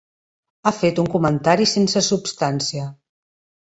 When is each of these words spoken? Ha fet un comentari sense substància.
Ha 0.69 0.73
fet 0.77 1.03
un 1.03 1.11
comentari 1.17 1.69
sense 1.77 2.05
substància. 2.09 2.93